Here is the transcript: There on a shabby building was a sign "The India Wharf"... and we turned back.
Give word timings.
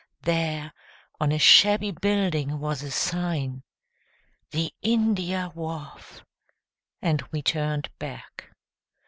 There 0.23 0.73
on 1.19 1.31
a 1.31 1.37
shabby 1.37 1.91
building 1.91 2.59
was 2.59 2.81
a 2.81 2.89
sign 2.89 3.61
"The 4.49 4.73
India 4.81 5.51
Wharf"... 5.53 6.25
and 7.03 7.21
we 7.31 7.43
turned 7.43 7.91
back. 7.99 8.49